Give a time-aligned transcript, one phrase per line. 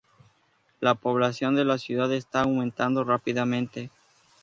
[0.79, 3.91] La población de la ciudad está aumentando rápidamente.